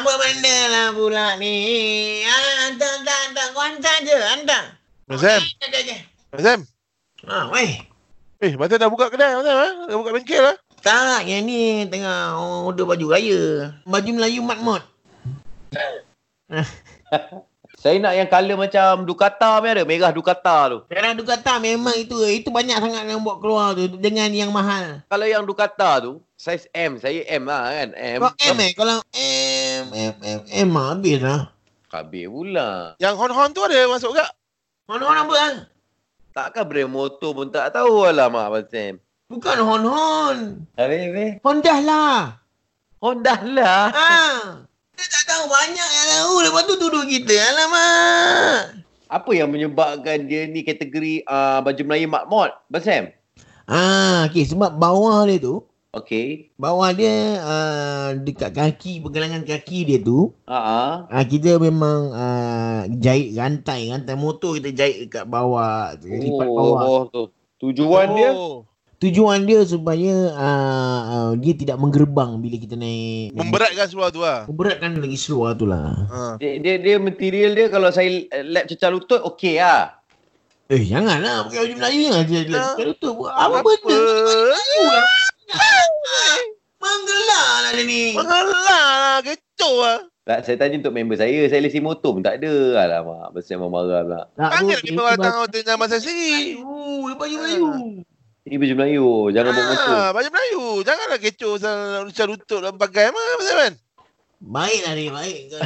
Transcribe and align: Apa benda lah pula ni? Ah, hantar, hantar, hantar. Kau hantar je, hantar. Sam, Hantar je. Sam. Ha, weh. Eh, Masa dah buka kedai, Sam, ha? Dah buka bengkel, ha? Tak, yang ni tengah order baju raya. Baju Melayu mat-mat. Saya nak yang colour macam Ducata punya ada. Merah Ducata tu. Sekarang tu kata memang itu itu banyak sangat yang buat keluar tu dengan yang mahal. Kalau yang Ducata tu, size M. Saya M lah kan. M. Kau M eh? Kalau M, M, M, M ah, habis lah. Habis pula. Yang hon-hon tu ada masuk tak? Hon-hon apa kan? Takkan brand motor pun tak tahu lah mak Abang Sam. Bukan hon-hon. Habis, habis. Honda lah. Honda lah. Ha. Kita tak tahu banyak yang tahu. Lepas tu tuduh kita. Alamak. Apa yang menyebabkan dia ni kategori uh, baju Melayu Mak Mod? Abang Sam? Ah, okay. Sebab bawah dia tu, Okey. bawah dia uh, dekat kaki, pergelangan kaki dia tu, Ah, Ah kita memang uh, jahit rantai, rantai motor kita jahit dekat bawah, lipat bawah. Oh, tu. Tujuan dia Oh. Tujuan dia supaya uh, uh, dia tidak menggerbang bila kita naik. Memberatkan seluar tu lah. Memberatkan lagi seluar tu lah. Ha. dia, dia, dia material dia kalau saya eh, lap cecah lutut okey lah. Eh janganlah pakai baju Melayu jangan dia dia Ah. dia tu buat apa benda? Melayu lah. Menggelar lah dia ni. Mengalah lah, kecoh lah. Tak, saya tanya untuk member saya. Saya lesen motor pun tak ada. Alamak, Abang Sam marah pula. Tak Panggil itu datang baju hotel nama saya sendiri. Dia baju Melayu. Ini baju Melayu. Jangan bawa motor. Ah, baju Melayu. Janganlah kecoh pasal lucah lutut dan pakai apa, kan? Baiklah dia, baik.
Apa 0.00 0.16
benda 0.16 0.56
lah 0.72 0.86
pula 0.96 1.36
ni? 1.36 1.56
Ah, 2.24 2.72
hantar, 2.72 2.88
hantar, 2.88 3.18
hantar. 3.20 3.46
Kau 3.52 3.60
hantar 3.60 3.96
je, 4.00 4.16
hantar. 4.16 4.62
Sam, 5.20 5.42
Hantar 5.60 5.80
je. 5.84 5.96
Sam. 6.40 6.60
Ha, 7.28 7.52
weh. 7.52 7.84
Eh, 8.40 8.56
Masa 8.56 8.80
dah 8.80 8.88
buka 8.88 9.12
kedai, 9.12 9.44
Sam, 9.44 9.44
ha? 9.44 9.68
Dah 9.92 9.96
buka 10.00 10.16
bengkel, 10.16 10.40
ha? 10.40 10.56
Tak, 10.80 11.28
yang 11.28 11.44
ni 11.44 11.84
tengah 11.84 12.40
order 12.64 12.88
baju 12.88 13.12
raya. 13.12 13.76
Baju 13.84 14.10
Melayu 14.16 14.40
mat-mat. 14.40 14.88
Saya 17.80 17.96
nak 17.96 18.12
yang 18.12 18.28
colour 18.28 18.60
macam 18.60 19.08
Ducata 19.08 19.56
punya 19.56 19.80
ada. 19.80 19.88
Merah 19.88 20.12
Ducata 20.12 20.68
tu. 20.68 20.78
Sekarang 20.84 21.16
tu 21.16 21.24
kata 21.24 21.56
memang 21.56 21.96
itu 21.96 22.12
itu 22.28 22.52
banyak 22.52 22.76
sangat 22.76 23.08
yang 23.08 23.24
buat 23.24 23.40
keluar 23.40 23.72
tu 23.72 23.88
dengan 23.96 24.28
yang 24.28 24.52
mahal. 24.52 25.00
Kalau 25.08 25.24
yang 25.24 25.48
Ducata 25.48 25.96
tu, 26.04 26.20
size 26.36 26.68
M. 26.76 27.00
Saya 27.00 27.24
M 27.24 27.48
lah 27.48 27.72
kan. 27.72 27.88
M. 27.96 28.20
Kau 28.20 28.36
M 28.36 28.56
eh? 28.60 28.70
Kalau 28.76 29.00
M, 29.00 29.49
M, 29.90 30.14
M, 30.22 30.40
M 30.46 30.70
ah, 30.78 30.94
habis 30.94 31.18
lah. 31.18 31.40
Habis 31.90 32.26
pula. 32.30 32.94
Yang 33.02 33.14
hon-hon 33.18 33.50
tu 33.50 33.62
ada 33.66 33.90
masuk 33.90 34.14
tak? 34.14 34.30
Hon-hon 34.86 35.16
apa 35.26 35.34
kan? 35.34 35.54
Takkan 36.30 36.64
brand 36.70 36.90
motor 36.90 37.30
pun 37.34 37.50
tak 37.50 37.74
tahu 37.74 38.06
lah 38.10 38.30
mak 38.30 38.46
Abang 38.50 38.66
Sam. 38.70 39.02
Bukan 39.30 39.58
hon-hon. 39.62 40.66
Habis, 40.74 41.00
habis. 41.10 41.30
Honda 41.42 41.74
lah. 41.82 42.18
Honda 42.98 43.34
lah. 43.46 43.84
Ha. 43.94 44.10
Kita 44.94 45.06
tak 45.06 45.24
tahu 45.30 45.44
banyak 45.46 45.88
yang 45.94 46.06
tahu. 46.18 46.34
Lepas 46.42 46.62
tu 46.66 46.74
tuduh 46.78 47.06
kita. 47.06 47.34
Alamak. 47.38 48.82
Apa 49.10 49.30
yang 49.34 49.50
menyebabkan 49.50 50.26
dia 50.26 50.46
ni 50.46 50.62
kategori 50.62 51.26
uh, 51.26 51.62
baju 51.62 51.82
Melayu 51.86 52.06
Mak 52.10 52.26
Mod? 52.26 52.50
Abang 52.70 52.82
Sam? 52.82 53.04
Ah, 53.70 54.26
okay. 54.26 54.42
Sebab 54.46 54.78
bawah 54.78 55.26
dia 55.30 55.38
tu, 55.38 55.62
Okey. 55.90 56.54
bawah 56.54 56.94
dia 56.94 57.42
uh, 57.42 58.08
dekat 58.14 58.54
kaki, 58.54 59.02
pergelangan 59.02 59.42
kaki 59.42 59.82
dia 59.82 59.98
tu, 59.98 60.30
Ah, 60.46 61.02
Ah 61.10 61.26
kita 61.26 61.58
memang 61.58 62.14
uh, 62.14 62.86
jahit 62.94 63.34
rantai, 63.34 63.90
rantai 63.90 64.14
motor 64.14 64.54
kita 64.54 64.70
jahit 64.70 65.10
dekat 65.10 65.26
bawah, 65.26 65.98
lipat 65.98 66.46
bawah. 66.46 66.80
Oh, 66.86 67.02
tu. 67.10 67.22
Tujuan 67.58 68.14
dia 68.14 68.30
Oh. 68.30 68.62
Tujuan 69.00 69.48
dia 69.48 69.64
supaya 69.64 70.28
uh, 70.30 71.00
uh, 71.08 71.30
dia 71.34 71.56
tidak 71.56 71.80
menggerbang 71.80 72.36
bila 72.36 72.54
kita 72.54 72.76
naik. 72.76 73.32
Memberatkan 73.32 73.88
seluar 73.88 74.12
tu 74.12 74.20
lah. 74.20 74.44
Memberatkan 74.44 74.94
lagi 74.94 75.16
seluar 75.16 75.56
tu 75.56 75.64
lah. 75.64 76.04
Ha. 76.06 76.36
dia, 76.36 76.60
dia, 76.60 76.76
dia 76.76 76.96
material 77.00 77.56
dia 77.56 77.66
kalau 77.66 77.88
saya 77.88 78.06
eh, 78.28 78.44
lap 78.44 78.68
cecah 78.68 78.92
lutut 78.92 79.24
okey 79.34 79.56
lah. 79.56 79.96
Eh 80.68 80.84
janganlah 80.86 81.48
pakai 81.48 81.66
baju 81.66 81.74
Melayu 81.80 81.98
jangan 82.06 82.24
dia 82.28 82.40
dia 82.46 82.60
Ah. 82.60 82.74
dia 82.78 82.94
tu 82.94 83.08
buat 83.16 83.32
apa 83.32 83.58
benda? 83.58 83.96
Melayu 83.96 84.82
lah. 84.86 85.06
Menggelar 86.78 87.48
lah 87.64 87.70
dia 87.74 87.84
ni. 87.84 87.89
Mengalah 88.16 88.60
lah, 88.66 89.16
kecoh 89.22 89.76
lah. 89.80 90.00
Tak, 90.30 90.46
saya 90.46 90.56
tanya 90.62 90.78
untuk 90.78 90.94
member 90.94 91.18
saya. 91.18 91.50
Saya 91.50 91.58
lesen 91.64 91.82
motor 91.82 92.14
pun 92.14 92.22
tak 92.22 92.38
ada. 92.38 92.52
Alamak, 92.86 93.34
Abang 93.34 93.42
Sam 93.42 93.66
marah 93.66 94.06
pula. 94.06 94.20
Tak 94.38 94.50
Panggil 94.52 94.78
itu 94.86 94.94
datang 94.94 95.18
baju 95.18 95.42
hotel 95.42 95.62
nama 95.66 95.84
saya 95.90 96.00
sendiri. 96.04 96.60
Dia 96.60 97.14
baju 97.18 97.34
Melayu. 97.40 97.68
Ini 98.46 98.54
baju 98.60 98.74
Melayu. 98.78 99.06
Jangan 99.34 99.50
bawa 99.50 99.66
motor. 99.74 99.96
Ah, 99.96 100.10
baju 100.14 100.28
Melayu. 100.30 100.62
Janganlah 100.86 101.18
kecoh 101.18 101.52
pasal 101.58 102.06
lucah 102.06 102.26
lutut 102.30 102.60
dan 102.62 102.74
pakai 102.78 103.10
apa, 103.10 103.22
kan? 103.58 103.72
Baiklah 104.40 104.94
dia, 104.94 105.10
baik. 105.10 105.50